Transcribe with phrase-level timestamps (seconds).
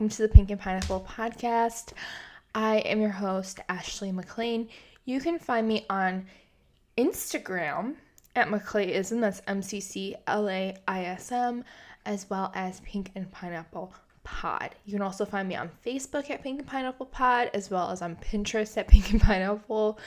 [0.00, 1.92] welcome to the Pink and Pineapple podcast.
[2.54, 4.70] I am your host, Ashley McLean.
[5.04, 6.24] You can find me on
[6.96, 7.96] Instagram
[8.34, 11.64] at McClayism, that's M C C L A I S M,
[12.06, 13.92] as well as Pink and Pineapple
[14.24, 14.74] Pod.
[14.86, 18.00] You can also find me on Facebook at Pink and Pineapple Pod, as well as
[18.00, 19.98] on Pinterest at Pink and Pineapple.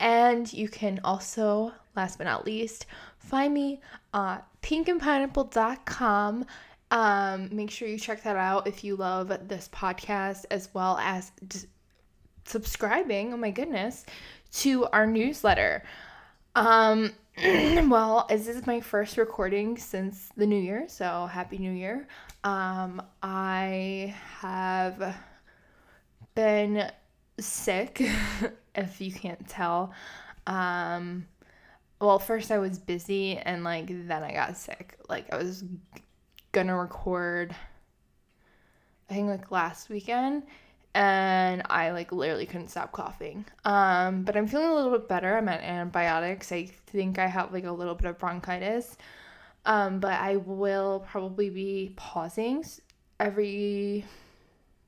[0.00, 2.86] And you can also, last but not least,
[3.18, 3.80] find me
[4.12, 6.44] at pinkandpineapple.com.
[6.90, 11.32] Um, make sure you check that out if you love this podcast, as well as
[11.46, 11.60] d-
[12.44, 13.34] subscribing.
[13.34, 14.06] Oh my goodness,
[14.52, 15.82] to our newsletter.
[16.54, 22.08] Um, well, this is my first recording since the new year, so happy new year.
[22.42, 25.14] Um, I have
[26.34, 26.90] been
[27.38, 28.00] sick,
[28.74, 29.92] if you can't tell.
[30.46, 31.26] Um,
[32.00, 34.96] well, first I was busy and like then I got sick.
[35.08, 35.64] Like I was
[36.58, 37.54] gonna record
[39.08, 40.42] I think like last weekend
[40.94, 43.44] and I like literally couldn't stop coughing.
[43.64, 45.36] Um, but I'm feeling a little bit better.
[45.36, 46.50] I'm on antibiotics.
[46.50, 48.96] I think I have like a little bit of bronchitis.
[49.64, 52.64] Um, but I will probably be pausing
[53.20, 54.04] every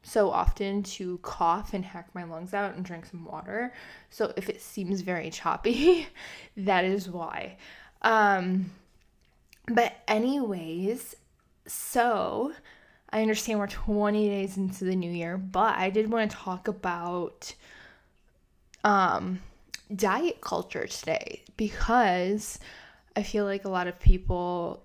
[0.03, 3.73] so often to cough and hack my lungs out and drink some water.
[4.09, 6.09] So if it seems very choppy,
[6.57, 7.57] that is why.
[8.03, 8.73] Um,
[9.69, 11.15] but anyways,
[11.67, 12.53] so
[13.11, 16.69] I understand we're 20 days into the new year, but I did want to talk
[16.69, 17.55] about
[18.85, 19.41] um,
[19.95, 22.59] diet culture today because
[23.17, 24.83] I feel like a lot of people,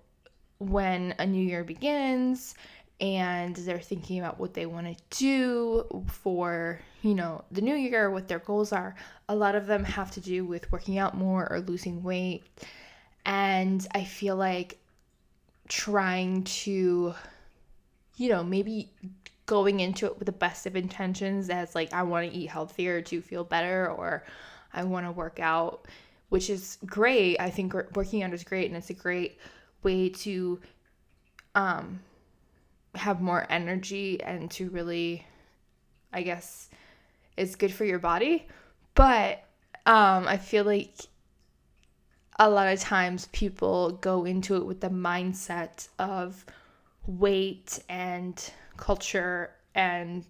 [0.58, 2.56] when a new year begins
[3.00, 8.10] and they're thinking about what they want to do for, you know, the new year,
[8.10, 8.96] what their goals are,
[9.30, 12.44] a lot of them have to do with working out more or losing weight.
[13.26, 14.80] And I feel like
[15.68, 17.14] trying to
[18.18, 18.92] you know, maybe
[19.46, 23.02] going into it with the best of intentions as like I want to eat healthier
[23.02, 24.24] to feel better or
[24.74, 25.86] I want to work out,
[26.30, 27.40] which is great.
[27.40, 29.38] I think working out is great and it's a great
[29.84, 30.60] way to
[31.54, 32.00] um
[32.96, 35.26] have more energy and to really
[36.12, 36.70] I guess
[37.38, 38.48] it's good for your body.
[38.96, 39.44] But
[39.86, 40.96] um I feel like
[42.38, 46.46] a lot of times people go into it with the mindset of
[47.08, 50.26] weight and culture and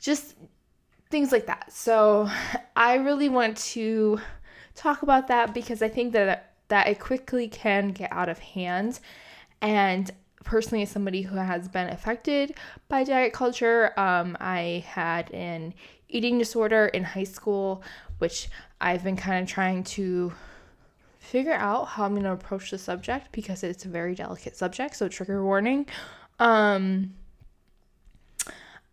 [0.00, 0.34] just
[1.10, 1.72] things like that.
[1.72, 2.30] So
[2.76, 4.20] I really want to
[4.74, 8.98] talk about that because I think that that it quickly can get out of hand
[9.60, 10.10] and
[10.44, 12.54] personally as somebody who has been affected
[12.88, 15.72] by diet culture um, i had an
[16.08, 17.82] eating disorder in high school
[18.18, 18.48] which
[18.80, 20.32] i've been kind of trying to
[21.26, 24.96] figure out how I'm going to approach the subject because it's a very delicate subject,
[24.96, 25.86] so trigger warning.
[26.38, 27.14] Um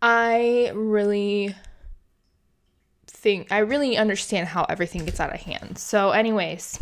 [0.02, 1.54] I really
[3.06, 5.78] think I really understand how everything gets out of hand.
[5.78, 6.78] So anyways,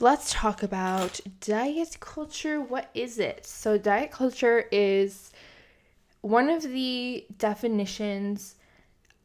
[0.00, 2.60] let's talk about diet culture.
[2.60, 3.46] What is it?
[3.46, 5.30] So diet culture is
[6.22, 8.56] one of the definitions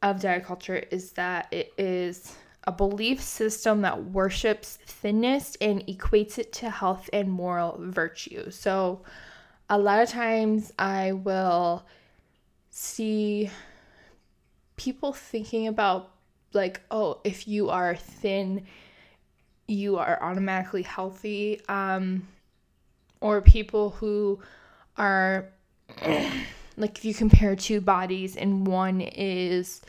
[0.03, 2.35] of diet culture is that it is
[2.69, 8.51] a belief system that worships thinness and equates it to health and moral virtue.
[8.51, 9.01] So,
[9.71, 11.83] a lot of times I will
[12.69, 13.49] see
[14.77, 16.11] people thinking about,
[16.53, 18.67] like, oh, if you are thin,
[19.67, 21.61] you are automatically healthy.
[21.67, 22.27] Um,
[23.19, 24.41] or people who
[24.95, 25.49] are,
[26.77, 29.81] like, if you compare two bodies and one is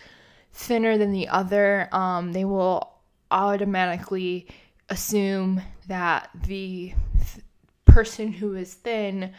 [0.53, 2.93] thinner than the other, um, they will
[3.31, 4.47] automatically
[4.89, 7.45] assume that the th-
[7.85, 9.33] person who is thin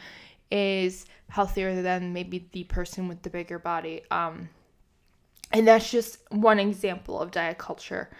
[0.50, 4.02] is healthier than maybe the person with the bigger body.
[4.10, 4.48] Um,
[5.52, 8.10] and that's just one example of diet culture.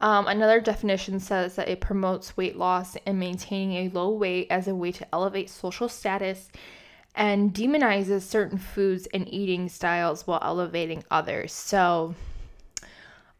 [0.00, 4.68] Um, another definition says that it promotes weight loss and maintaining a low weight as
[4.68, 6.50] a way to elevate social status
[7.14, 11.52] and demonizes certain foods and eating styles while elevating others.
[11.52, 12.14] So,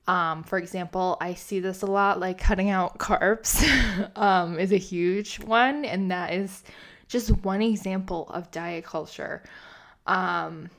[0.06, 3.62] um, for example, I see this a lot, like cutting out carbs
[4.16, 6.62] um, is a huge one, and that is
[7.08, 9.42] just one example of diet culture.
[10.06, 10.70] Um,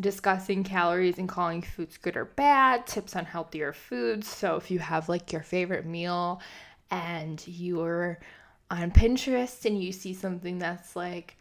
[0.00, 4.28] discussing calories and calling foods good or bad, tips on healthier foods.
[4.28, 6.40] So if you have like your favorite meal
[6.90, 8.18] and you're
[8.70, 11.36] on Pinterest and you see something that's like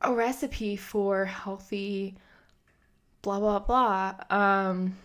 [0.00, 2.16] a recipe for healthy
[3.22, 4.96] blah blah blah, um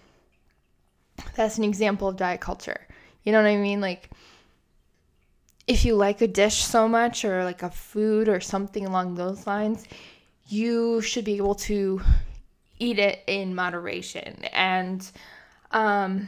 [1.35, 2.79] that's an example of diet culture.
[3.23, 3.81] You know what I mean?
[3.81, 4.09] Like
[5.67, 9.47] if you like a dish so much or like a food or something along those
[9.47, 9.85] lines,
[10.47, 12.01] you should be able to
[12.79, 15.09] eat it in moderation and
[15.71, 16.27] um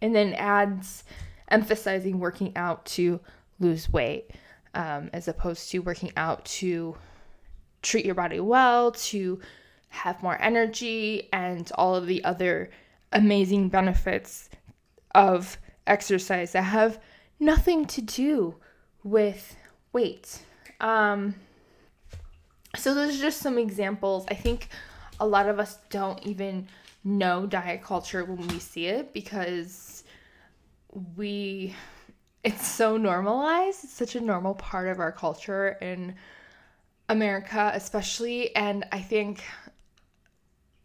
[0.00, 1.04] and then adds
[1.48, 3.18] emphasizing working out to
[3.58, 4.30] lose weight
[4.74, 6.96] um, as opposed to working out to
[7.82, 9.40] treat your body well to
[9.88, 12.70] have more energy and all of the other
[13.12, 14.48] amazing benefits
[15.14, 17.00] of exercise that have
[17.38, 18.56] nothing to do
[19.04, 19.56] with
[19.92, 20.40] weight
[20.80, 21.34] um,
[22.74, 24.68] so those are just some examples i think
[25.20, 26.66] a lot of us don't even
[27.04, 30.04] know diet culture when we see it because
[31.16, 31.74] we
[32.46, 33.82] it's so normalized.
[33.82, 36.14] It's such a normal part of our culture in
[37.08, 38.54] America, especially.
[38.54, 39.42] And I think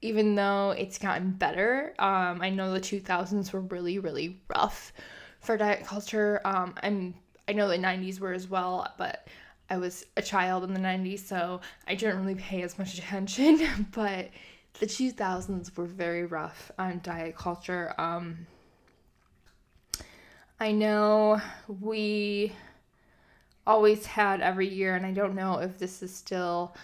[0.01, 4.93] even though it's gotten better, um, I know the 2000s were really, really rough
[5.39, 6.41] for diet culture.
[6.45, 7.13] Um, I'm
[7.47, 9.27] I know the 90s were as well, but
[9.69, 13.87] I was a child in the 90s, so I didn't really pay as much attention.
[13.91, 14.29] but
[14.79, 17.93] the 2000s were very rough on diet culture.
[17.97, 18.47] Um,
[20.59, 22.53] I know we
[23.65, 26.75] always had every year, and I don't know if this is still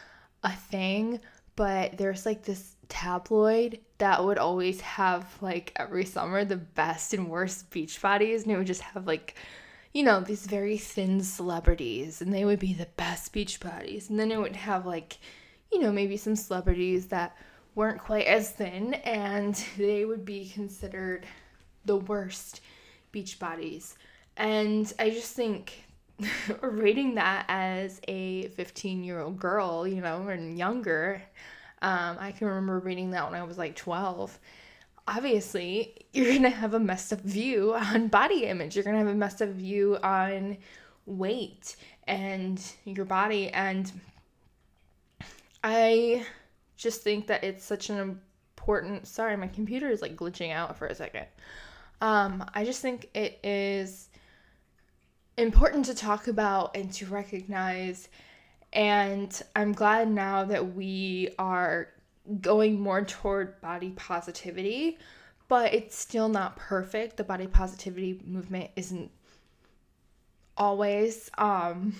[0.44, 1.20] a thing,
[1.58, 7.30] but there's like this tabloid that would always have like every summer the best and
[7.30, 9.36] worst beach bodies, and it would just have like
[9.98, 14.12] you know, these very thin celebrities, and they would be the best beach bodies.
[14.12, 15.18] And then it would have, like,
[15.72, 17.36] you know, maybe some celebrities that
[17.74, 21.26] weren't quite as thin, and they would be considered
[21.86, 22.62] the worst
[23.12, 23.96] beach bodies.
[24.36, 25.87] And I just think
[26.62, 31.22] rating that as a 15 year old girl, you know, and younger,
[31.82, 34.40] um, I can remember reading that when I was like 12
[35.08, 38.76] obviously you're gonna have a messed up view on body image.
[38.76, 40.58] You're gonna have a messed up view on
[41.06, 41.76] weight
[42.08, 43.50] and your body.
[43.50, 43.92] And
[45.64, 46.26] I
[46.76, 49.08] just think that it's such an important.
[49.08, 51.26] Sorry, my computer is like glitching out for a second.
[52.02, 54.07] Um, I just think it is
[55.38, 58.10] important to talk about and to recognize.
[58.74, 61.90] And I'm glad now that we are
[62.42, 64.98] going more toward body positivity,
[65.48, 67.18] but it's still not perfect.
[67.18, 69.12] The body positivity movement isn't
[70.58, 71.96] always um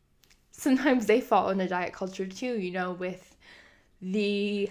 [0.52, 3.36] sometimes they fall into diet culture too, you know, with
[4.00, 4.68] the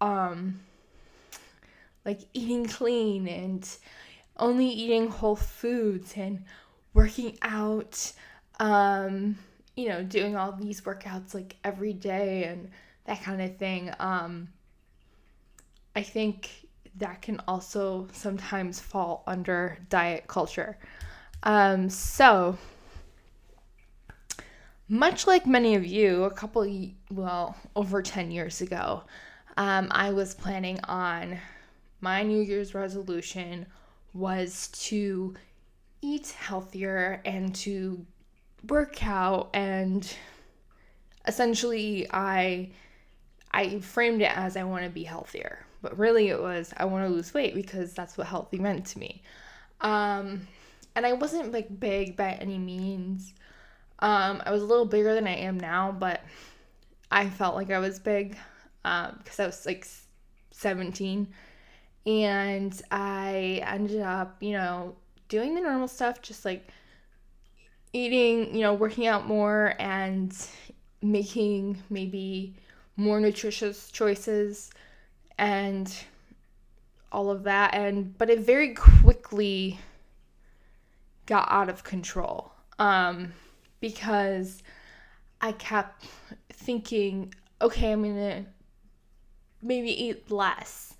[0.00, 0.60] um
[2.04, 3.68] like eating clean and
[4.38, 6.42] only eating whole foods and
[6.94, 8.12] working out
[8.58, 9.38] um
[9.76, 12.70] you know doing all these workouts like every day and
[13.10, 13.90] that kind of thing.
[13.98, 14.48] Um,
[15.96, 20.78] I think that can also sometimes fall under diet culture.
[21.42, 22.56] Um, so,
[24.88, 26.66] much like many of you, a couple,
[27.10, 29.02] well, over 10 years ago,
[29.56, 31.38] um, I was planning on
[32.00, 33.66] my New Year's resolution
[34.14, 35.34] was to
[36.02, 38.04] eat healthier and to
[38.68, 40.14] work out and
[41.26, 42.70] essentially I
[43.52, 47.06] I framed it as I want to be healthier, but really it was I want
[47.06, 49.22] to lose weight because that's what healthy meant to me.
[49.80, 50.46] Um,
[50.94, 53.34] and I wasn't like big by any means.
[53.98, 56.22] Um, I was a little bigger than I am now, but
[57.10, 58.36] I felt like I was big
[58.84, 59.86] um, because I was like
[60.52, 61.28] 17.
[62.06, 64.96] And I ended up, you know,
[65.30, 66.68] doing the normal stuff, just like
[67.94, 70.36] eating, you know, working out more and
[71.00, 72.54] making maybe
[72.96, 74.70] more nutritious choices
[75.38, 76.04] and
[77.12, 79.78] all of that and but it very quickly
[81.26, 83.32] got out of control um
[83.80, 84.62] because
[85.40, 86.04] I kept
[86.52, 88.44] thinking okay I'm to
[89.62, 90.94] maybe eat less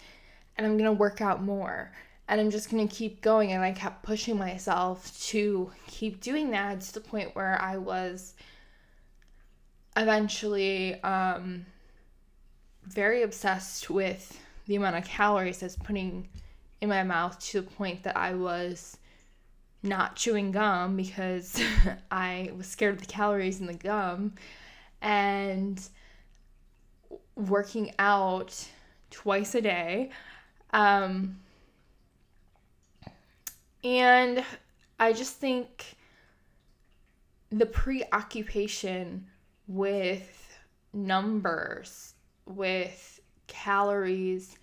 [0.56, 1.92] and I'm to work out more
[2.30, 6.50] and I'm just going to keep going and I kept pushing myself to keep doing
[6.52, 8.34] that to the point where I was
[9.96, 11.66] eventually um
[12.84, 16.28] very obsessed with the amount of calories I was putting
[16.80, 18.96] in my mouth to the point that I was
[19.82, 21.60] not chewing gum because
[22.10, 24.34] I was scared of the calories in the gum.
[25.02, 25.80] And
[27.37, 28.68] working out
[29.10, 30.10] twice a day.
[30.72, 31.40] Um,
[33.82, 34.44] and
[34.99, 35.96] I just think
[37.50, 39.26] the preoccupation
[39.66, 40.58] with
[40.92, 42.14] numbers,
[42.46, 44.56] with calories,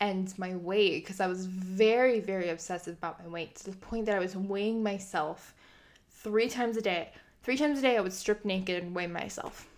[0.00, 4.06] and my weight, because I was very, very obsessive about my weight to the point
[4.06, 5.54] that I was weighing myself
[6.10, 7.10] three times a day.
[7.42, 9.68] Three times a day, I would strip naked and weigh myself.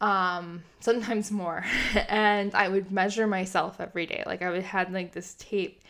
[0.00, 1.64] Um, sometimes more.
[2.08, 4.22] and I would measure myself every day.
[4.26, 5.82] Like I would had like this tape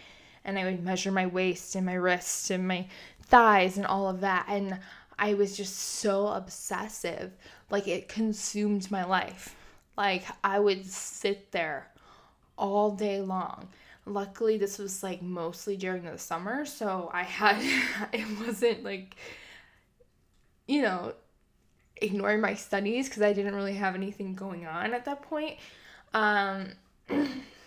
[0.45, 2.87] and I would measure my waist and my wrists and my
[3.23, 4.47] thighs and all of that.
[4.49, 4.79] And
[5.19, 7.33] I was just so obsessive.
[7.71, 9.57] Like it consumed my life.
[9.97, 11.89] Like I would sit there
[12.57, 13.69] all day long.
[14.05, 17.57] Luckily, this was like mostly during the summer, so I had
[18.13, 19.15] it wasn't like
[20.67, 21.15] you know
[21.97, 25.59] ignoring my studies because I didn't really have anything going on at that point.
[26.13, 26.71] Um,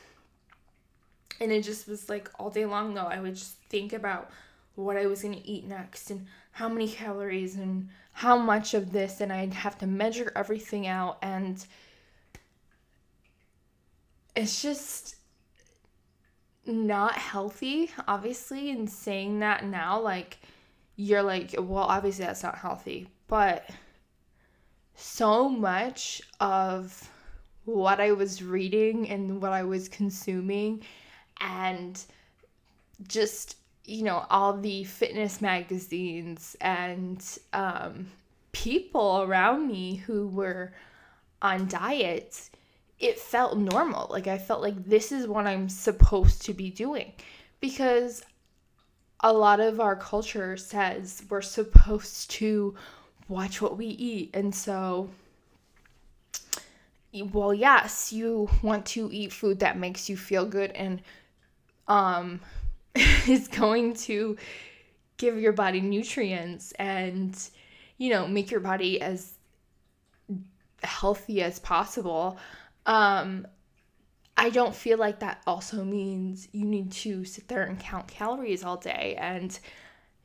[1.39, 4.31] and it just was like all day long though, I would just think about
[4.75, 8.91] what I was going to eat next and how many calories and how much of
[8.91, 11.17] this, and I'd have to measure everything out.
[11.21, 11.65] And
[14.35, 15.15] it's just
[16.65, 18.71] not healthy, obviously.
[18.71, 20.37] And saying that now, like,
[20.95, 23.09] you're like, well, obviously that's not healthy.
[23.27, 23.69] But
[24.95, 27.09] so much of
[27.65, 30.83] what I was reading and what I was consuming,
[31.39, 32.01] and
[33.07, 37.23] just you know, all the fitness magazines and
[37.53, 38.07] um,
[38.51, 40.73] people around me who were
[41.41, 42.49] on diets,
[42.99, 44.07] it felt normal.
[44.09, 47.13] Like I felt like this is what I'm supposed to be doing
[47.59, 48.23] because
[49.19, 52.75] a lot of our culture says we're supposed to
[53.27, 54.31] watch what we eat.
[54.33, 55.09] And so,
[57.13, 61.01] well, yes, you want to eat food that makes you feel good and
[61.87, 62.39] um
[63.27, 64.37] is going to
[65.17, 67.49] give your body nutrients and
[67.97, 69.33] you know make your body as
[70.83, 72.37] healthy as possible.
[72.85, 73.47] Um
[74.37, 78.65] i don't feel like that also means you need to sit there and count calories
[78.65, 79.59] all day and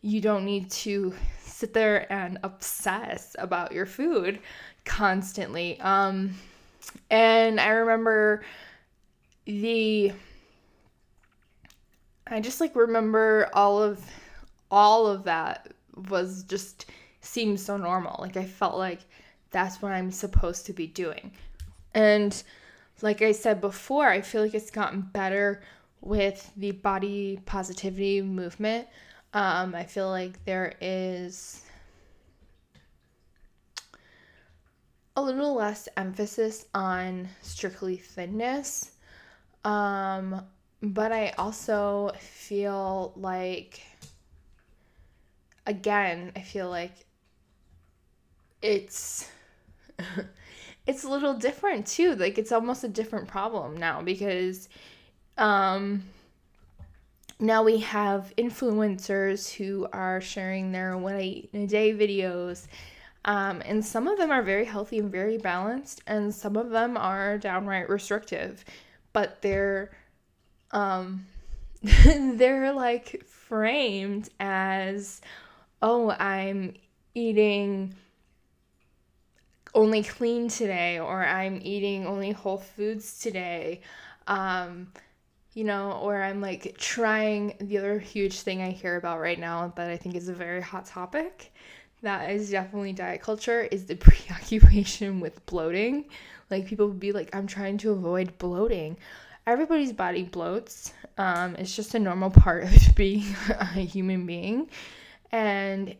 [0.02, 1.14] you don't need to
[1.44, 4.40] sit there and obsess about your food
[4.84, 5.78] constantly.
[5.80, 6.34] Um
[7.10, 8.42] and i remember
[9.44, 10.12] the
[12.30, 14.04] I just like remember all of
[14.70, 15.72] all of that
[16.08, 16.86] was just
[17.20, 18.16] seemed so normal.
[18.20, 19.00] Like I felt like
[19.50, 21.32] that's what I'm supposed to be doing.
[21.92, 22.40] And
[23.02, 25.62] like I said before, I feel like it's gotten better
[26.00, 28.86] with the body positivity movement.
[29.34, 31.64] Um, I feel like there is
[35.16, 38.92] a little less emphasis on strictly thinness.
[39.64, 40.42] Um,
[40.82, 43.80] but I also feel like,
[45.66, 46.92] again, I feel like
[48.62, 49.28] it's.
[50.86, 52.14] it's a little different too.
[52.16, 54.68] Like it's almost a different problem now because
[55.38, 56.02] um
[57.38, 62.66] now we have influencers who are sharing their one a day videos.
[63.24, 66.96] Um, and some of them are very healthy and very balanced, and some of them
[66.96, 68.64] are downright restrictive,
[69.12, 69.90] but they're
[70.72, 71.26] um,
[71.82, 75.20] they're like framed as,
[75.82, 76.74] oh, I'm
[77.14, 77.94] eating
[79.74, 83.80] only clean today, or I'm eating only whole foods today.
[84.26, 84.92] Um,
[85.54, 89.72] you know, or I'm like trying the other huge thing I hear about right now
[89.76, 91.52] that I think is a very hot topic
[92.02, 96.06] that is definitely diet culture is the preoccupation with bloating.
[96.50, 98.96] Like people would be like, I'm trying to avoid bloating
[99.46, 100.92] everybody's body bloats.
[101.18, 104.68] Um, it's just a normal part of being a human being.
[105.32, 105.96] And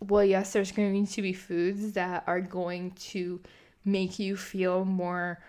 [0.00, 3.40] well, yes, there's going to be foods that are going to
[3.84, 5.40] make you feel more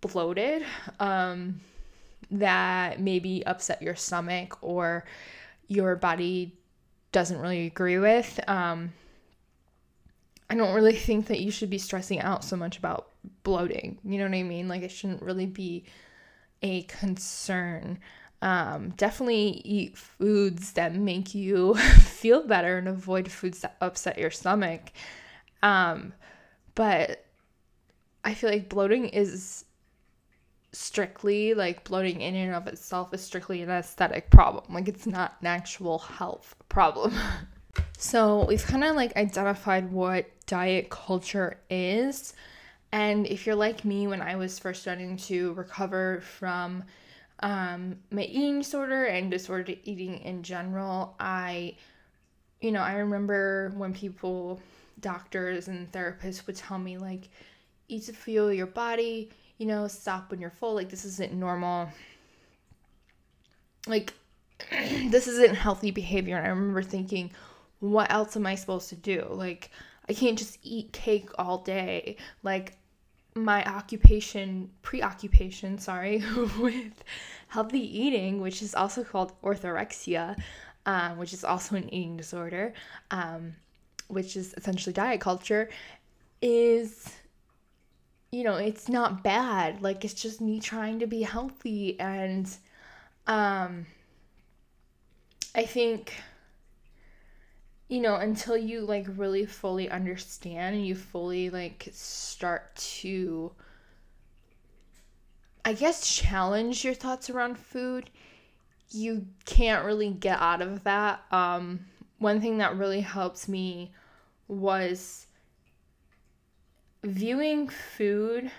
[0.00, 0.64] bloated,
[1.00, 1.60] um,
[2.30, 5.04] that maybe upset your stomach or
[5.68, 6.54] your body
[7.12, 8.40] doesn't really agree with.
[8.48, 8.92] Um,
[10.48, 13.08] I don't really think that you should be stressing out so much about
[13.42, 13.98] bloating.
[14.04, 14.68] You know what I mean?
[14.68, 15.84] Like, it shouldn't really be
[16.62, 17.98] a concern.
[18.42, 24.30] Um, definitely eat foods that make you feel better and avoid foods that upset your
[24.30, 24.92] stomach.
[25.62, 26.14] Um,
[26.74, 27.24] but
[28.24, 29.64] I feel like bloating is
[30.72, 34.72] strictly like bloating in and of itself is strictly an aesthetic problem.
[34.72, 37.12] Like it's not an actual health problem.
[37.98, 42.34] so we've kind of like identified what diet culture is.
[42.92, 46.84] And if you're like me, when I was first starting to recover from
[47.40, 51.76] um, my eating disorder and disordered eating in general, I,
[52.60, 54.60] you know, I remember when people,
[55.00, 57.28] doctors and therapists would tell me, like,
[57.88, 60.74] eat to fuel your body, you know, stop when you're full.
[60.74, 61.88] Like, this isn't normal.
[63.86, 64.14] Like,
[64.70, 66.36] this isn't healthy behavior.
[66.36, 67.30] And I remember thinking,
[67.78, 69.26] what else am I supposed to do?
[69.30, 69.70] Like,
[70.08, 72.16] I can't just eat cake all day.
[72.42, 72.76] Like,
[73.44, 76.22] my occupation, preoccupation, sorry,
[76.58, 77.04] with
[77.48, 80.40] healthy eating, which is also called orthorexia,
[80.86, 82.72] um, which is also an eating disorder,
[83.10, 83.54] um,
[84.08, 85.68] which is essentially diet culture,
[86.42, 87.10] is,
[88.32, 89.82] you know, it's not bad.
[89.82, 91.98] Like, it's just me trying to be healthy.
[92.00, 92.48] And
[93.26, 93.86] um,
[95.54, 96.14] I think
[97.90, 103.50] you know, until you like really fully understand and you fully like start to,
[105.64, 108.08] I guess, challenge your thoughts around food,
[108.90, 111.24] you can't really get out of that.
[111.32, 111.80] Um,
[112.18, 113.90] one thing that really helps me
[114.46, 115.26] was
[117.02, 118.52] viewing food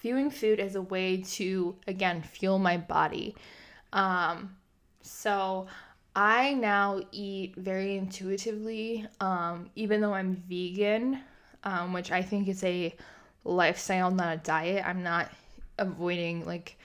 [0.00, 3.34] viewing food as a way to again fuel my body
[3.92, 4.56] um
[5.02, 5.66] so
[6.14, 11.20] I now eat very intuitively, um, even though I'm vegan,
[11.64, 12.94] um, which I think is a
[13.44, 14.84] lifestyle, not a diet.
[14.86, 15.30] I'm not
[15.78, 16.78] avoiding like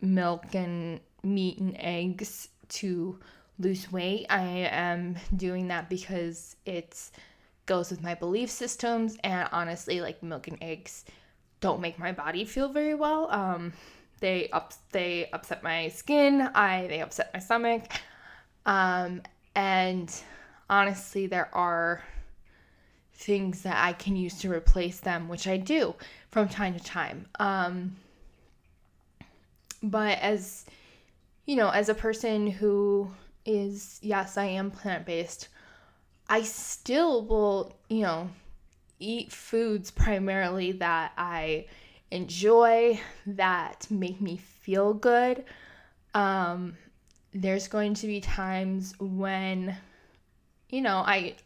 [0.00, 3.18] milk and meat and eggs to
[3.58, 4.26] lose weight.
[4.30, 7.10] I am doing that because it
[7.66, 11.04] goes with my belief systems, and honestly, like milk and eggs
[11.60, 13.30] don't make my body feel very well.
[13.30, 13.72] Um,
[14.20, 16.42] they up they upset my skin.
[16.54, 17.82] I they upset my stomach.
[18.66, 19.22] Um,
[19.54, 20.12] and
[20.68, 22.02] honestly, there are
[23.14, 25.94] things that I can use to replace them, which I do
[26.30, 27.26] from time to time.
[27.38, 27.96] Um,
[29.82, 30.64] but as
[31.46, 33.10] you know, as a person who
[33.44, 35.48] is, yes, I am plant based,
[36.28, 38.30] I still will, you know,
[39.00, 41.66] eat foods primarily that I
[42.10, 45.44] enjoy, that make me feel good.
[46.14, 46.76] Um,
[47.32, 49.76] there's going to be times when,
[50.68, 51.36] you know, I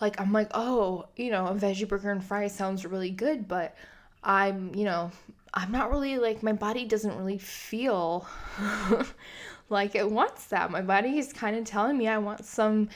[0.00, 3.76] like, I'm like, oh, you know, a veggie burger and fries sounds really good, but
[4.22, 5.10] I'm, you know,
[5.54, 8.26] I'm not really like, my body doesn't really feel
[9.68, 10.70] like it wants that.
[10.70, 12.88] My body is kind of telling me I want some,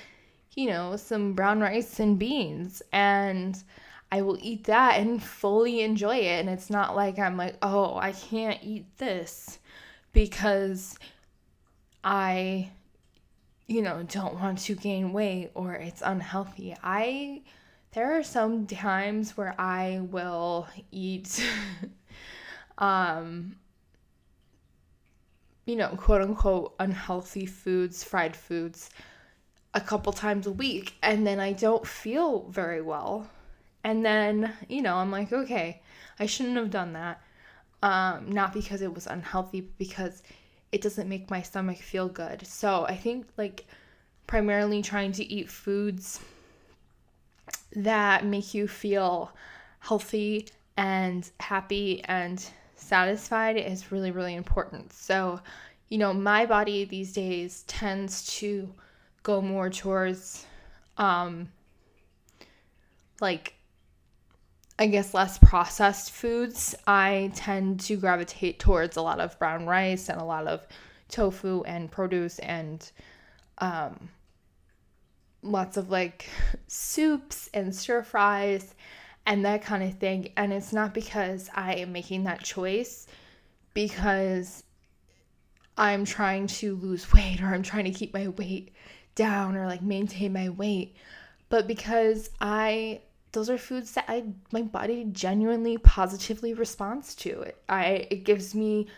[0.55, 2.83] you know, some brown rice and beans.
[2.93, 3.63] And,
[4.13, 6.41] I will eat that and fully enjoy it.
[6.41, 9.59] And it's not like I'm like, oh, I can't eat this
[10.13, 10.99] because
[12.05, 12.71] I,
[13.67, 16.75] you know, don't want to gain weight or it's unhealthy.
[16.83, 17.43] I,
[17.93, 21.45] there are some times where I will eat,
[22.79, 23.57] um,
[25.65, 28.91] you know, quote unquote unhealthy foods, fried foods,
[29.75, 33.29] a couple times a week, and then I don't feel very well.
[33.85, 35.83] And then, you know, I'm like, okay,
[36.19, 37.21] I shouldn't have done that.
[37.83, 40.23] Um, not because it was unhealthy, but because
[40.73, 42.47] it doesn't make my stomach feel good.
[42.47, 43.67] So I think like
[44.27, 46.19] primarily trying to eat foods
[47.77, 49.33] that make you feel
[49.81, 52.45] healthy and happy and
[52.77, 54.93] satisfied is really, really important.
[54.93, 55.41] So,
[55.91, 58.73] you know, my body these days tends to
[59.23, 60.47] go more towards
[60.99, 61.49] um
[63.21, 63.55] like
[64.83, 70.09] I guess less processed foods, I tend to gravitate towards a lot of brown rice
[70.09, 70.67] and a lot of
[71.09, 72.91] tofu and produce and
[73.59, 74.09] um,
[75.41, 76.29] lots of like
[76.67, 78.75] soups and stir fries
[79.25, 80.33] and that kind of thing.
[80.37, 83.07] And it's not because I am making that choice
[83.75, 84.65] because
[85.79, 88.73] I'm trying to lose weight or I'm trying to keep my weight
[89.15, 90.97] down or like maintain my weight,
[91.51, 97.43] but because I those are foods that I my body genuinely positively responds to.
[97.43, 98.89] It I it gives me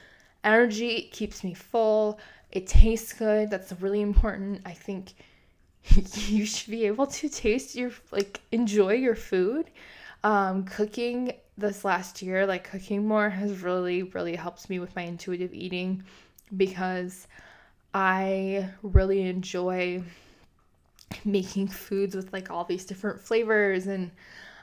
[0.42, 2.18] energy, it keeps me full,
[2.50, 3.50] it tastes good.
[3.50, 4.60] That's really important.
[4.66, 5.14] I think
[6.28, 9.70] you should be able to taste your like enjoy your food.
[10.24, 15.02] Um, cooking this last year, like cooking more, has really really helped me with my
[15.02, 16.02] intuitive eating
[16.56, 17.26] because
[17.92, 20.02] I really enjoy
[21.24, 24.10] making foods with like all these different flavors and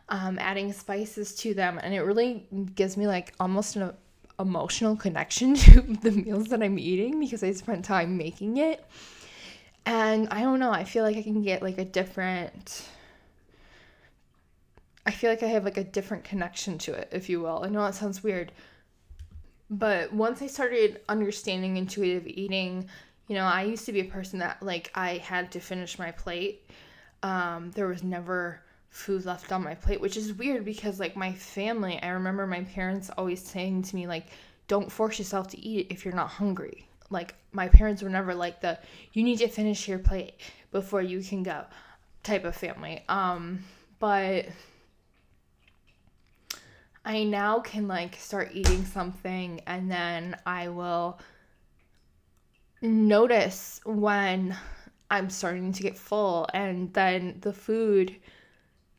[0.10, 1.80] um, adding spices to them.
[1.82, 3.94] And it really gives me like almost an
[4.40, 8.86] emotional connection to the meals that I'm eating because I spent time making it.
[9.86, 12.88] And I don't know, I feel like I can get like a different
[15.06, 17.64] I feel like I have like a different connection to it, if you will.
[17.64, 18.52] I know that sounds weird.
[19.70, 22.88] But once I started understanding intuitive eating,
[23.32, 26.12] you know, I used to be a person that like I had to finish my
[26.12, 26.70] plate.
[27.24, 31.32] Um, there was never food left on my plate, which is weird because like my
[31.32, 34.26] family, I remember my parents always saying to me like,
[34.68, 38.60] "Don't force yourself to eat if you're not hungry." Like my parents were never like
[38.60, 38.78] the
[39.14, 40.34] "you need to finish your plate
[40.74, 41.64] before you can go"
[42.24, 43.02] type of family.
[43.08, 43.64] Um,
[44.00, 44.48] but
[47.06, 51.18] I now can like start eating something and then I will
[52.82, 54.56] notice when
[55.10, 58.16] I'm starting to get full and then the food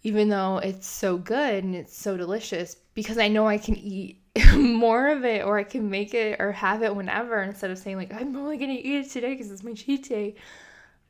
[0.04, 4.20] even though it's so good and it's so delicious because I know I can eat
[4.56, 7.96] more of it or I can make it or have it whenever instead of saying
[7.96, 10.34] like I'm only going to eat it today because it's my cheat day.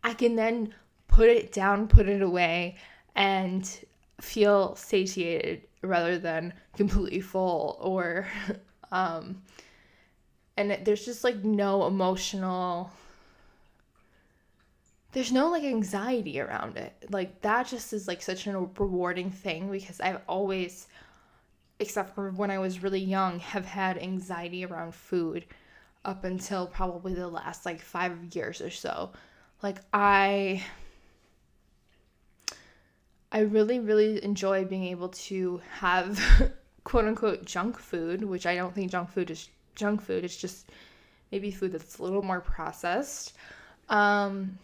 [0.05, 0.75] I can then
[1.09, 2.77] put it down, put it away
[3.15, 3.69] and
[4.21, 8.27] feel satiated rather than completely full or
[8.93, 9.43] um
[10.57, 12.91] and it, there's just like no emotional
[15.13, 16.95] there's no like anxiety around it.
[17.11, 20.87] Like that just is like such a rewarding thing because i've always
[21.79, 25.45] except for when i was really young have had anxiety around food
[26.05, 29.11] up until probably the last like five years or so.
[29.63, 30.65] Like i
[33.35, 36.21] I really, really enjoy being able to have
[36.85, 40.25] quote unquote junk food, which I don't think junk food is junk food.
[40.25, 40.71] It's just
[41.31, 43.35] maybe food that's a little more processed.
[43.89, 44.59] Um,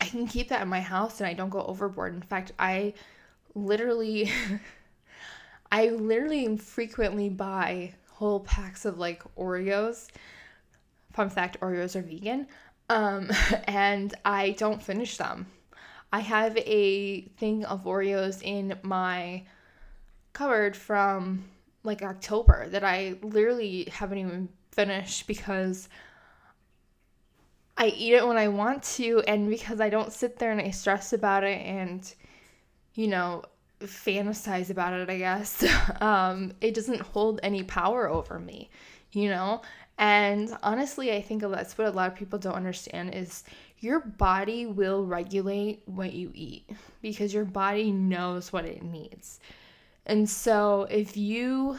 [0.00, 2.14] I can keep that in my house and I don't go overboard.
[2.14, 2.94] In fact, I
[3.54, 4.30] literally,
[5.72, 10.08] I literally frequently buy whole packs of like Oreos.
[11.12, 12.46] Fun fact Oreos are vegan.
[12.88, 13.30] Um,
[13.64, 15.46] and I don't finish them
[16.14, 19.42] I have a thing of Oreos in my
[20.32, 21.44] cupboard from
[21.84, 25.88] like October that I literally haven't even finished because
[27.76, 30.70] I eat it when I want to and because I don't sit there and I
[30.70, 32.12] stress about it and
[32.94, 33.42] you know
[33.80, 35.64] fantasize about it I guess
[36.00, 38.70] um, it doesn't hold any power over me
[39.12, 39.62] you know
[39.98, 43.44] and honestly I think that's what a lot of people don't understand is
[43.84, 46.68] your body will regulate what you eat
[47.02, 49.40] because your body knows what it needs.
[50.06, 51.78] And so if you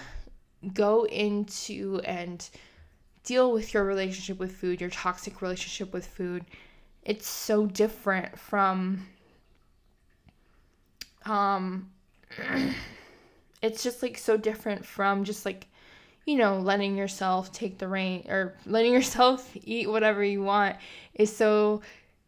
[0.73, 2.47] go into and
[3.23, 6.45] deal with your relationship with food, your toxic relationship with food,
[7.03, 9.07] it's so different from
[11.25, 11.89] um
[13.61, 15.67] it's just like so different from just like
[16.25, 20.75] you know, letting yourself take the reign or letting yourself eat whatever you want
[21.13, 21.81] is so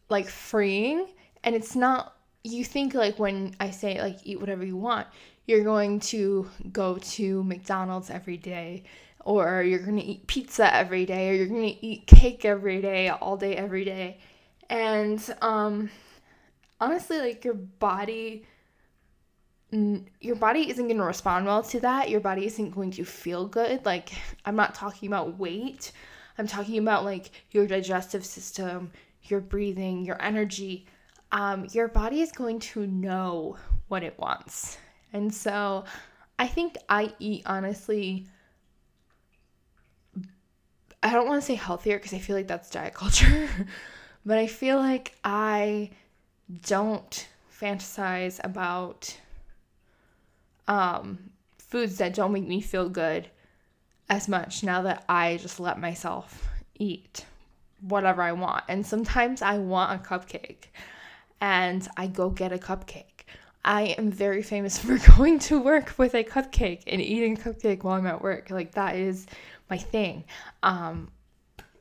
[0.10, 1.08] like freeing.
[1.44, 5.08] And it's not, you think like when I say like eat whatever you want,
[5.48, 8.84] you're going to go to McDonald's every day
[9.26, 12.82] or you're going to eat pizza every day or you're going to eat cake every
[12.82, 14.20] day, all day, every day.
[14.70, 15.90] And um,
[16.80, 18.46] honestly, like your body
[20.22, 22.10] your body isn't going to respond well to that.
[22.10, 23.86] Your body isn't going to feel good.
[23.86, 24.14] Like,
[24.46, 25.92] I'm not talking about weight.
[26.38, 28.92] I'm talking about like your digestive system,
[29.24, 30.86] your breathing, your energy.
[31.34, 33.58] Um, your body is going to know
[33.90, 34.78] what it wants.
[35.14, 35.86] And so
[36.40, 38.28] I think I eat honestly.
[41.04, 43.48] I don't want to say healthier because I feel like that's diet culture,
[44.26, 45.92] but I feel like I
[46.66, 47.28] don't
[47.60, 49.18] fantasize about
[50.68, 53.30] um, foods that don't make me feel good
[54.10, 57.26] as much now that I just let myself eat
[57.82, 58.64] whatever I want.
[58.68, 60.66] And sometimes I want a cupcake
[61.40, 63.17] and I go get a cupcake.
[63.68, 67.96] I am very famous for going to work with a cupcake and eating cupcake while
[67.96, 68.50] I'm at work.
[68.50, 69.28] Like that is
[69.70, 70.24] my thing.
[70.64, 71.12] Um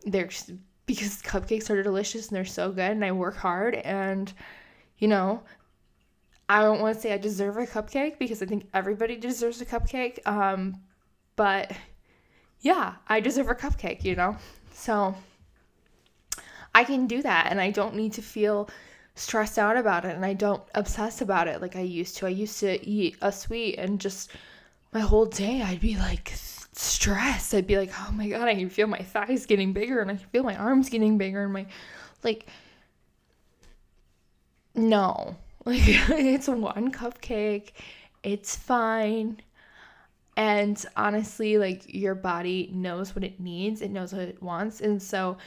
[0.05, 0.51] there's
[0.85, 4.33] because cupcakes are delicious and they're so good and I work hard and
[4.99, 5.43] you know,
[6.49, 9.67] I don't want to say I deserve a cupcake because I think everybody deserves a
[9.67, 10.27] cupcake.
[10.27, 10.81] Um,
[11.37, 11.73] but
[12.61, 14.37] yeah, I deserve a cupcake, you know?
[14.73, 15.15] So
[16.75, 18.69] I can do that and I don't need to feel
[19.17, 22.27] stressed out about it and I don't obsess about it like I used to.
[22.27, 24.31] I used to eat a sweet and just
[24.93, 26.33] my whole day I'd be like
[26.73, 27.55] stressed.
[27.55, 30.15] I'd be like, oh my god, I can feel my thighs getting bigger and I
[30.15, 31.67] can feel my arms getting bigger and my
[32.23, 32.47] like
[34.75, 37.71] no like, it's one cupcake,
[38.23, 39.41] it's fine.
[40.37, 44.81] And honestly, like, your body knows what it needs, it knows what it wants.
[44.81, 45.39] And so,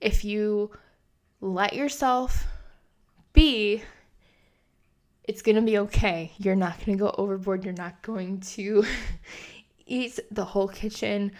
[0.00, 0.70] if you
[1.40, 2.46] let yourself
[3.36, 3.82] be,
[5.22, 6.32] it's going to be okay.
[6.38, 7.64] You're not going to go overboard.
[7.64, 8.84] You're not going to
[9.86, 11.30] eat the whole kitchen.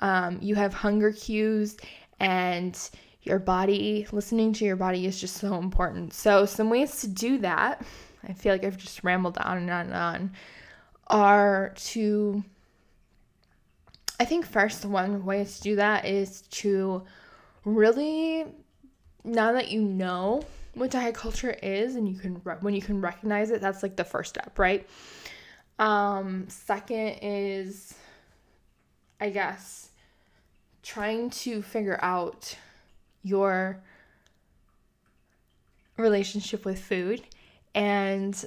[0.00, 1.76] Um, you have hunger cues,
[2.18, 2.76] and
[3.22, 6.12] your body, listening to your body is just so important.
[6.12, 7.84] So, some ways to do that,
[8.26, 10.32] I feel like I've just rambled on and on and on,
[11.06, 12.42] are to,
[14.18, 17.04] I think, first, one way to do that is to
[17.64, 18.46] really,
[19.22, 20.42] now that you know
[20.74, 24.04] what diet culture is and you can when you can recognize it that's like the
[24.04, 24.88] first step right?
[25.78, 27.94] Um second is
[29.20, 29.90] i guess
[30.82, 32.56] trying to figure out
[33.22, 33.82] your
[35.96, 37.22] relationship with food
[37.74, 38.44] and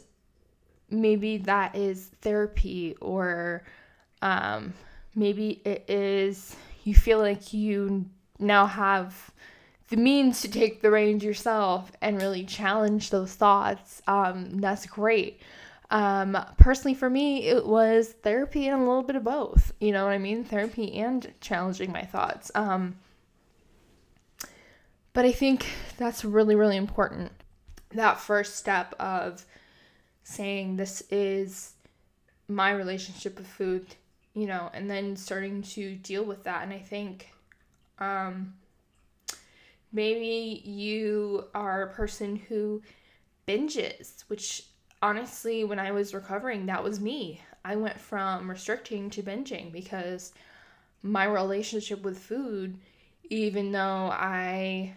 [0.89, 3.63] maybe that is therapy or
[4.21, 4.73] um
[5.15, 8.05] maybe it is you feel like you
[8.39, 9.31] now have
[9.89, 15.41] the means to take the reins yourself and really challenge those thoughts, um, that's great.
[15.91, 19.74] Um, personally, for me, it was therapy and a little bit of both.
[19.80, 20.43] You know what I mean?
[20.43, 22.52] Therapy and challenging my thoughts.
[22.56, 22.95] Um,
[25.13, 25.67] but I think
[25.98, 27.32] that's really, really important.
[27.91, 29.45] That first step of
[30.24, 31.74] saying, This is
[32.48, 33.95] my relationship with food,
[34.34, 36.63] you know, and then starting to deal with that.
[36.63, 37.32] And I think,
[38.00, 38.56] um,
[39.95, 42.81] Maybe you are a person who
[43.47, 44.63] binges, which
[45.01, 47.39] honestly, when I was recovering, that was me.
[47.63, 50.34] I went from restricting to binging because
[51.01, 52.77] my relationship with food,
[53.29, 54.95] even though I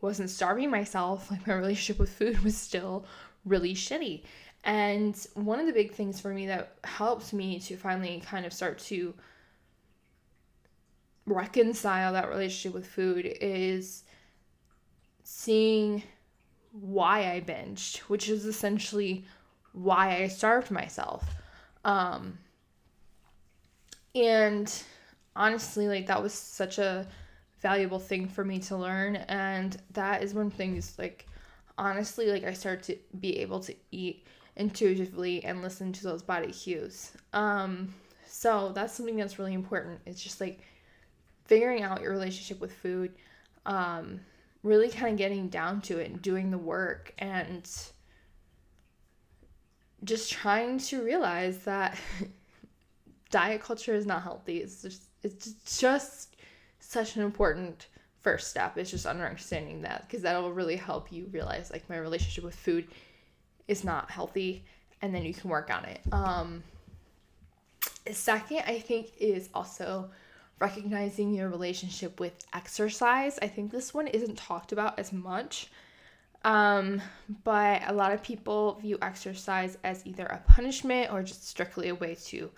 [0.00, 3.04] wasn't starving myself, like my relationship with food was still
[3.44, 4.24] really shitty.
[4.64, 8.52] And one of the big things for me that helps me to finally kind of
[8.52, 9.14] start to
[11.24, 14.03] reconcile that relationship with food is
[15.24, 16.02] seeing
[16.72, 19.24] why I binged, which is essentially
[19.72, 21.24] why I starved myself.
[21.84, 22.38] Um,
[24.14, 24.72] and
[25.34, 27.06] honestly, like that was such a
[27.60, 29.16] valuable thing for me to learn.
[29.16, 31.26] And that is when things like
[31.78, 36.52] honestly, like I started to be able to eat intuitively and listen to those body
[36.52, 37.12] cues.
[37.32, 37.92] Um,
[38.26, 40.00] so that's something that's really important.
[40.06, 40.60] It's just like
[41.46, 43.12] figuring out your relationship with food.
[43.66, 44.20] Um,
[44.64, 47.70] really kind of getting down to it and doing the work and
[50.02, 51.96] just trying to realize that
[53.30, 54.58] diet culture is not healthy.
[54.58, 56.36] It's just it's just
[56.80, 57.88] such an important
[58.22, 58.76] first step.
[58.78, 62.88] It's just understanding that because that'll really help you realize like my relationship with food
[63.68, 64.64] is not healthy
[65.02, 66.00] and then you can work on it.
[66.10, 66.62] Um
[68.10, 70.10] second, I think is also
[70.60, 73.38] recognizing your relationship with exercise.
[73.42, 75.68] I think this one isn't talked about as much.
[76.44, 77.00] Um,
[77.42, 81.94] but a lot of people view exercise as either a punishment or just strictly a
[81.94, 82.50] way to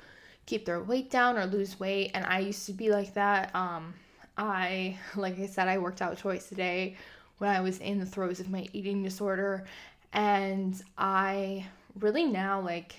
[0.44, 2.10] keep their weight down or lose weight.
[2.14, 3.54] And I used to be like that.
[3.54, 3.94] Um,
[4.36, 6.96] I, like I said, I worked out twice a day
[7.38, 9.66] when I was in the throes of my eating disorder.
[10.12, 11.66] And I
[11.98, 12.94] really now, like,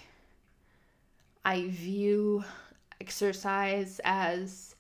[1.44, 2.44] I view
[3.00, 4.76] exercise as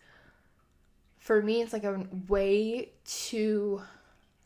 [1.27, 3.81] for me, it's like a way to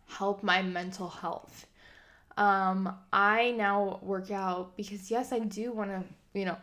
[0.08, 1.68] help my mental health.
[2.38, 6.58] Um, I now work out because, yes, I do want to, you know,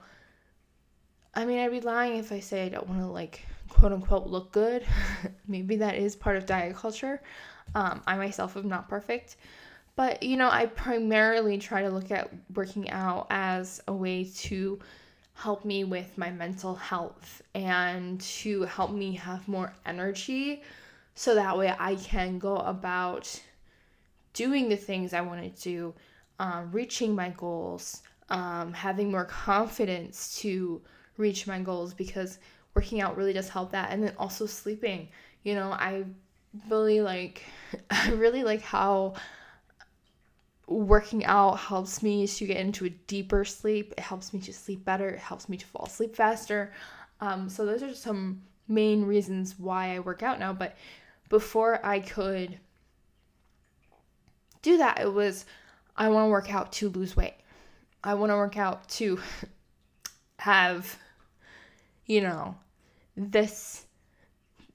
[1.36, 4.26] I mean, I'd be lying if I say I don't want to, like, quote unquote,
[4.26, 4.84] look good.
[5.46, 7.22] Maybe that is part of diet culture.
[7.76, 9.36] Um, I myself am not perfect.
[9.94, 14.80] But, you know, I primarily try to look at working out as a way to
[15.38, 20.60] help me with my mental health and to help me have more energy
[21.14, 23.40] so that way I can go about
[24.32, 25.94] doing the things I want to do,
[26.40, 30.82] um, reaching my goals, um, having more confidence to
[31.16, 32.40] reach my goals because
[32.74, 33.92] working out really does help that.
[33.92, 35.08] And then also sleeping.
[35.44, 36.04] You know, I
[36.68, 37.44] really like,
[37.90, 39.14] I really like how
[40.68, 43.94] working out helps me to get into a deeper sleep.
[43.96, 45.08] It helps me to sleep better.
[45.08, 46.72] It helps me to fall asleep faster.
[47.20, 50.52] Um, so those are some main reasons why I work out now.
[50.52, 50.76] But
[51.28, 52.58] before I could
[54.62, 55.46] do that, it was
[55.96, 57.34] I want to work out to lose weight.
[58.04, 59.18] I want to work out to
[60.38, 60.98] have,
[62.06, 62.56] you know,
[63.16, 63.84] this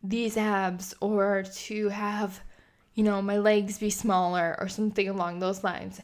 [0.04, 2.42] these abs or to have
[2.96, 6.00] you know, my legs be smaller or something along those lines.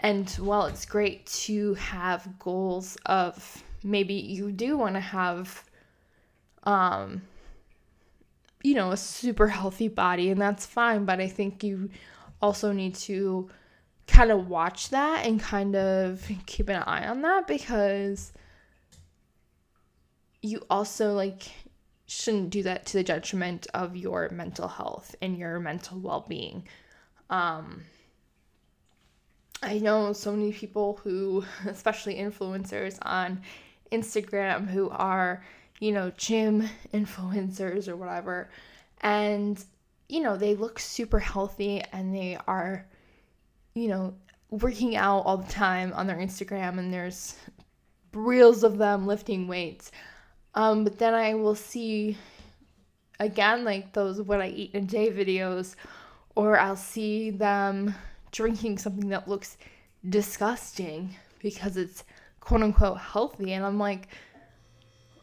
[0.00, 5.64] And while it's great to have goals of maybe you do want to have
[6.64, 7.22] um
[8.62, 11.90] you know, a super healthy body and that's fine, but I think you
[12.42, 13.48] also need to
[14.06, 18.32] kind of watch that and kind of keep an eye on that because
[20.42, 21.42] you also like
[22.08, 26.66] shouldn't do that to the detriment of your mental health and your mental well-being
[27.30, 27.82] um
[29.62, 33.40] i know so many people who especially influencers on
[33.92, 35.44] instagram who are
[35.80, 38.50] you know gym influencers or whatever
[39.02, 39.64] and
[40.08, 42.86] you know they look super healthy and they are
[43.78, 44.14] you know,
[44.50, 47.36] working out all the time on their Instagram and there's
[48.12, 49.92] reels of them lifting weights.
[50.58, 52.18] Um, but then I will see
[53.20, 55.76] again like those what I eat in a day videos,
[56.34, 57.94] or I'll see them
[58.32, 59.56] drinking something that looks
[60.08, 62.02] disgusting because it's
[62.40, 63.52] quote unquote healthy.
[63.52, 64.08] And I'm like,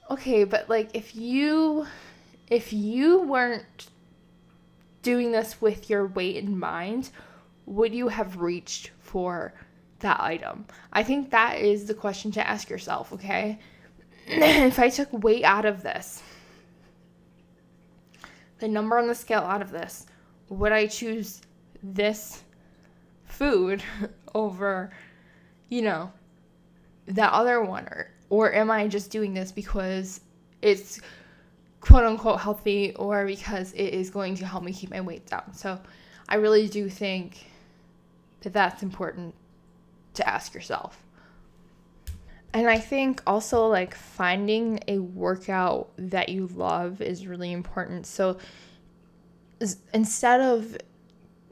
[0.10, 1.86] okay, but like if you
[2.50, 3.90] if you weren't
[5.02, 7.10] doing this with your weight in mind,
[7.66, 9.54] would you have reached for
[10.00, 10.66] that item?
[10.94, 13.60] I think that is the question to ask yourself, okay?
[14.28, 16.24] if I took weight out of this,
[18.60, 20.08] the number on the scale out of this,
[20.50, 21.42] would I choose
[21.84, 22.44] this
[23.26, 23.84] food
[24.34, 24.92] over,
[25.70, 26.12] you know,
[27.08, 27.86] that other one?
[27.86, 30.22] Or, or am I just doing this because
[30.64, 31.00] it's
[31.80, 35.54] quote unquote healthy or because it is going to help me keep my weight down?
[35.54, 35.80] So
[36.28, 37.46] I really do think
[38.42, 39.36] that that's important
[40.16, 41.05] to ask yourself.
[42.56, 48.06] And I think also like finding a workout that you love is really important.
[48.06, 48.38] So
[49.94, 50.78] instead of,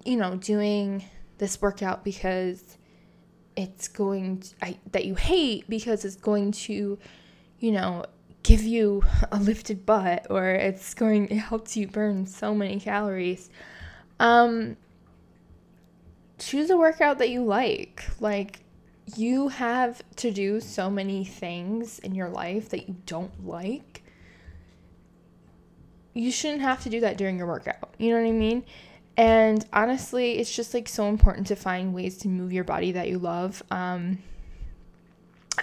[0.05, 1.03] you know, doing
[1.39, 2.77] this workout because
[3.57, 6.97] it's going to, I, that you hate because it's going to,
[7.59, 8.05] you know,
[8.43, 13.49] give you a lifted butt or it's going it helps you burn so many calories.
[14.21, 14.77] Um,
[16.39, 18.05] choose a workout that you like.
[18.21, 18.62] Like,
[19.15, 24.03] you have to do so many things in your life that you don't like.
[26.13, 27.95] You shouldn't have to do that during your workout.
[27.97, 28.63] You know what I mean?
[29.17, 33.09] And honestly, it's just like so important to find ways to move your body that
[33.09, 33.61] you love.
[33.69, 34.19] Um,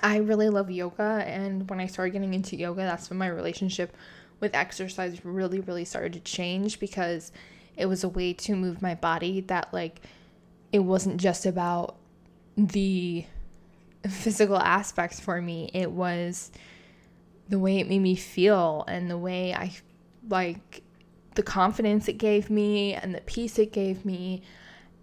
[0.03, 3.97] I really love yoga, and when I started getting into yoga, that's when my relationship
[4.39, 7.33] with exercise really, really started to change because
[7.77, 10.01] it was a way to move my body that, like,
[10.73, 11.97] it wasn't just about
[12.57, 13.25] the
[14.09, 15.71] physical aspects for me.
[15.75, 16.51] It was
[17.49, 19.73] the way it made me feel and the way I
[20.29, 20.83] like
[21.35, 24.43] the confidence it gave me and the peace it gave me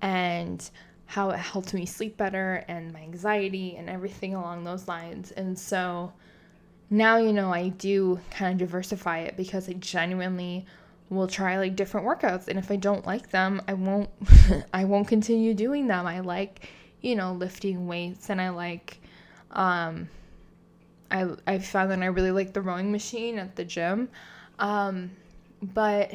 [0.02, 0.70] and
[1.06, 5.32] how it helped me sleep better and my anxiety and everything along those lines.
[5.32, 6.14] And so
[6.90, 10.66] now you know I do kind of diversify it because I genuinely
[11.10, 14.10] will try like different workouts and if I don't like them, I won't
[14.74, 16.06] I won't continue doing them.
[16.06, 16.70] I like,
[17.08, 19.00] you know, lifting weights and I like
[19.52, 20.10] um
[21.10, 24.10] I I found that I really like the rowing machine at the gym.
[24.60, 25.12] Um
[25.62, 26.14] but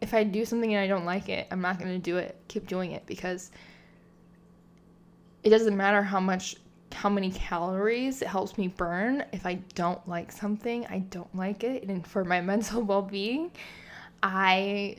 [0.00, 2.36] if I do something and I don't like it, I'm not going to do it.
[2.48, 3.50] Keep doing it because
[5.42, 6.56] it doesn't matter how much
[6.92, 9.24] how many calories it helps me burn.
[9.32, 11.84] If I don't like something, I don't like it.
[11.84, 13.50] And for my mental well being,
[14.22, 14.96] I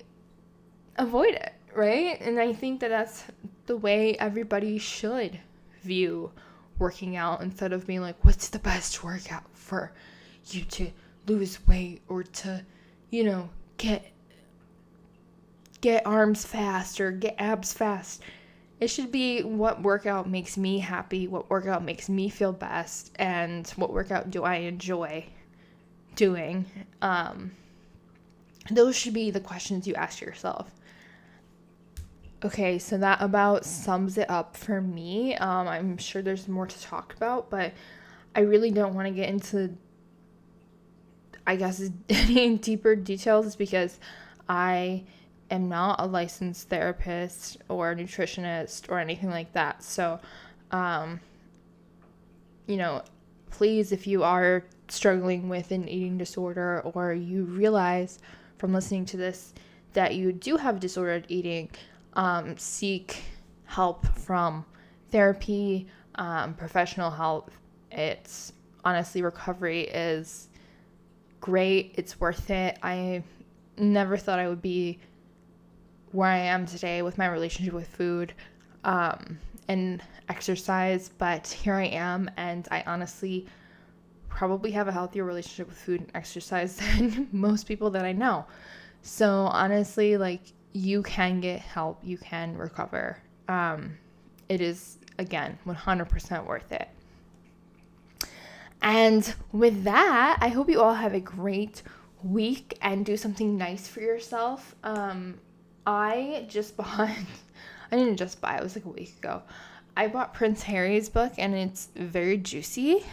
[0.98, 2.20] avoid it, right?
[2.22, 3.24] And I think that that's
[3.70, 5.40] the way everybody should
[5.84, 6.32] view
[6.80, 9.92] working out instead of being like, what's the best workout for
[10.48, 10.90] you to
[11.28, 12.66] lose weight or to,
[13.12, 14.12] you know, get
[15.82, 18.22] get arms fast or get abs fast
[18.80, 23.68] it should be what workout makes me happy, what workout makes me feel best, and
[23.76, 25.26] what workout do I enjoy
[26.16, 26.66] doing.
[27.02, 27.52] Um,
[28.72, 30.72] those should be the questions you ask yourself.
[32.44, 35.36] Okay, so that about sums it up for me.
[35.36, 37.74] Um, I'm sure there's more to talk about, but
[38.34, 39.76] I really don't want to get into,
[41.46, 44.00] I guess, any deeper details because
[44.48, 45.04] I
[45.52, 49.84] am not a licensed therapist or nutritionist or anything like that.
[49.84, 50.22] So,
[50.72, 51.20] um,
[52.68, 53.04] you know,
[53.50, 58.20] please, if you are struggling with an eating disorder or you realize
[58.58, 59.54] from listening to this
[59.94, 61.70] that you do have disordered eating,
[62.14, 63.22] um, seek
[63.66, 64.66] help from
[65.10, 67.52] therapy, um, professional help.
[67.92, 68.54] It's
[68.84, 70.50] honestly, recovery is
[71.40, 72.78] great, it's worth it.
[72.84, 73.24] I
[73.78, 75.00] never thought I would be
[76.12, 78.34] where I am today with my relationship with food
[78.84, 83.46] um, and exercise, but here I am, and I honestly
[84.28, 88.46] probably have a healthier relationship with food and exercise than most people that I know.
[89.02, 90.42] So, honestly, like,
[90.74, 93.18] you can get help, you can recover.
[93.48, 93.98] Um,
[94.48, 96.88] it is again 100% worth it.
[98.82, 101.82] And with that, I hope you all have a great
[102.24, 104.76] week and do something nice for yourself.
[104.84, 105.40] Um,
[105.86, 107.10] I just bought,
[107.92, 109.42] I didn't just buy, it was like a week ago.
[109.98, 113.04] I bought Prince Harry's book and it's very juicy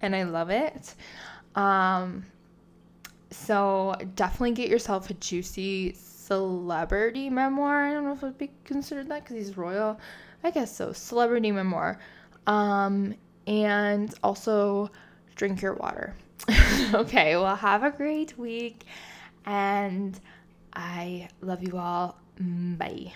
[0.00, 0.94] and I love it.
[1.56, 2.24] Um,
[3.30, 5.96] so definitely get yourself a juicy
[6.30, 7.86] celebrity memoir.
[7.86, 9.98] I don't know if it would be considered that because he's royal.
[10.44, 10.92] I guess so.
[10.92, 11.98] Celebrity memoir.
[12.46, 13.16] Um,
[13.48, 14.90] and also
[15.34, 16.14] drink your water.
[16.94, 18.84] okay, well, have a great week
[19.44, 20.20] and
[20.72, 22.16] I love you all.
[22.38, 23.12] Bye.